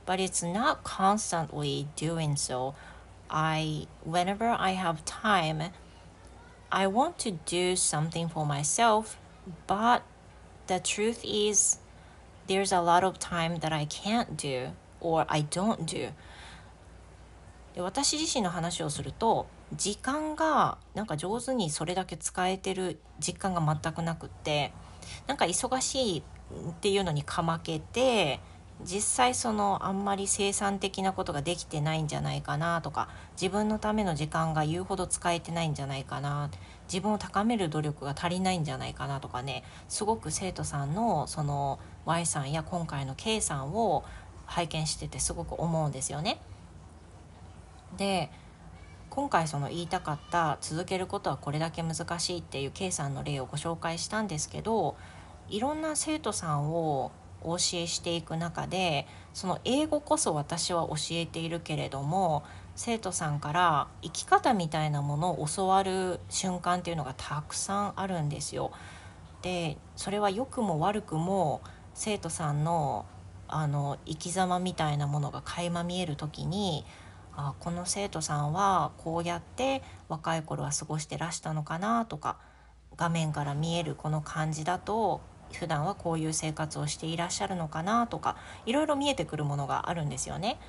[0.05, 2.75] but it's not constantly doing so
[3.29, 5.71] I whenever I have time
[6.71, 9.17] I want to do something for myself
[9.65, 10.03] but
[10.67, 11.79] the truth is
[12.47, 16.11] there's a lot of time that I can't do or I don't do
[17.75, 24.73] で私自身の話をすると時間がなんか上手にそれだけ使えてる実感が全くなくって
[25.27, 28.39] なんか忙しいっていうのにかまけて
[28.83, 36.49] 実際そのあんまり生産的なことができてないんじゃないかなとか自分のための時間が言うほど使えてないんじゃないかな
[36.87, 44.05] 自分を高める努力が足りないんじゃないかなとかねすごく生徒さんのその Y さんや今回の K さんを
[44.45, 46.41] 拝見しててすごく思うんですよね。
[47.97, 48.31] で
[49.09, 54.95] 今回その言いたかった続けることはこれだけ難しいっていう K さんの例をご紹介したんですけど
[55.49, 62.43] いろんな生徒さんをお教えしていく中でその英語こそ私は教えているけれども
[62.75, 68.71] 生徒さんから生き方みたいなものを教わる瞬間っていうのがたくさんあるんですよ。
[69.41, 71.61] でそれは良くも悪くも
[71.93, 73.05] 生徒さんの
[73.47, 76.85] あの生き様みたいなものが垣間見える時に
[77.41, 82.37] あこの生徒さんはこうやって若い頃は過ごしてらしたのかなとか
[82.97, 85.21] 画面から見えるこの感じだと
[85.53, 88.35] 普段はこういう生活をしていらっしゃるのかなとか
[88.65, 90.59] いろいろ見えてくるものがあるんですよね。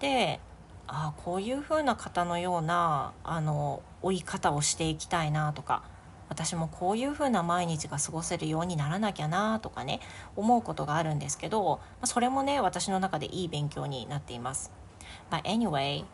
[0.00, 0.40] で
[0.86, 5.82] あこういう風な方のようなあの追い方をしていきたいなとか
[6.30, 10.00] 私もこういう風な毎日が過ごせるようにならなきゃなとかね
[10.36, 14.72] 思うことがあるんですけどそれもね私の中でいい勉強になっています。
[15.30, 16.04] But anyway,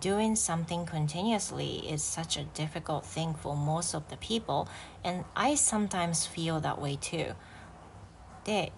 [0.00, 4.68] doing something continuously is such a difficult thing for most of the people,
[5.04, 7.34] and I sometimes feel that way too.
[8.44, 8.72] で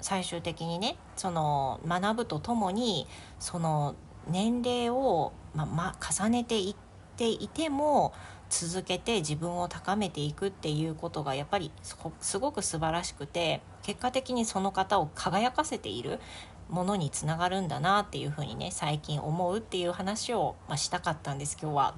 [0.00, 3.06] 最終的にねその学ぶとともに
[3.38, 3.94] その
[4.28, 8.12] 年齢を、まま、重ねていっていても
[8.50, 11.72] 続けて自分を高めていくっていうことがやっぱり
[12.20, 16.20] すごく素晴らしくて結果的にその方を輝かせている
[16.68, 21.94] ものにつながるんだなっていうふうにね最近思うっていう話を、まあ、したかったんです今日は。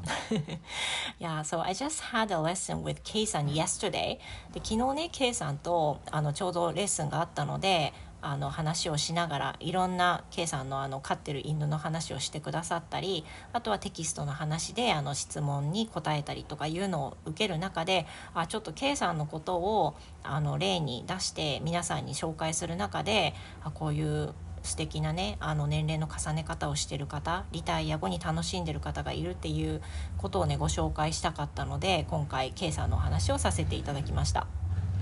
[1.19, 4.21] yeah, so I just had a lesson with K さん yesterday で
[4.63, 19.95] 昨日ね K さんとあのちょうどレッスンがあったのであの話をしながらいろんな K さんのあの飼ってる犬の話をしてくださったりあとはテキストの話であの質問に答えたりとかいうのを受ける中であちょっと K さんのことを
[20.25, 24.35] あの例に出して皆さんに紹介する中であこういう
[24.69, 29.81] 素敵なねあの年齢の重ね方をしてる方リタイア後に楽しんでる方がいるっていう
[30.19, 34.47] ことをねご紹介したかったので今回 K さんのお話をさせていただきました。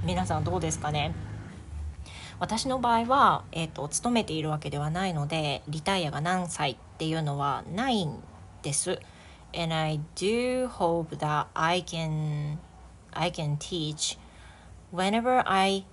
[0.05, 1.15] 皆さんどうですかね？
[2.39, 8.23] 私の場合は、えーと、勤めているわけではないのでリタイアが何歳っていうのはないん
[8.63, 9.01] です。
[9.55, 12.59] And I do hope that I can
[13.13, 14.19] I can teach
[14.93, 15.85] whenever I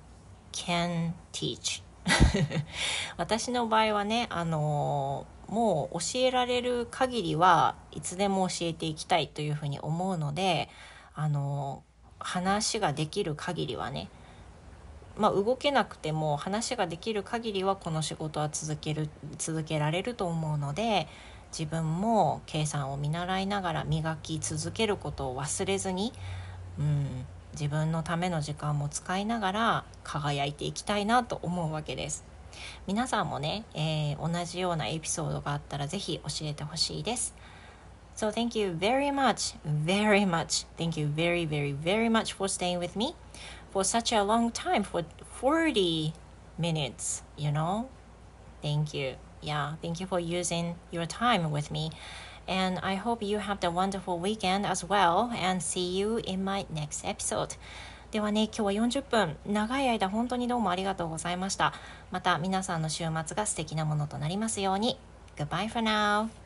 [0.51, 1.82] can teach.
[3.17, 10.69] 私の場合はねあのもう教えられる限りはいつでも教えていきたいというふうに思うので
[11.15, 11.83] あの
[12.19, 14.09] 話ができる限りはね
[15.15, 21.07] まあ、動けなくても話ができる限りはこの仕事は続ける続けられると思うので
[21.51, 26.13] 自分も計算を見習いながら磨き続けることを忘れずに、
[26.79, 32.25] うん、自分のための時間も使いながら輝いていきたいなと思うわけです
[32.85, 37.35] 皆さんもね、えー、同じようなエピソードがあったらぜひ教えてほしいです
[38.15, 40.67] So thank you very much, very much.
[40.77, 43.15] Thank you very, very, very much for staying with me
[43.71, 45.03] for such a long time, for
[45.41, 46.13] 40
[46.59, 47.89] minutes, you know?
[48.61, 49.15] Thank you.
[49.41, 51.89] Yeah, thank you for using your time with me.
[52.47, 55.31] And I hope you have the wonderful weekend as well.
[55.33, 57.57] And see you in my next episode.
[58.11, 61.73] ではね、今日は40分、長い間本当にどうもありがとうございました。
[62.11, 64.97] また皆さんの週末が素敵なものとなりますように。
[65.35, 66.42] Goodbye for now.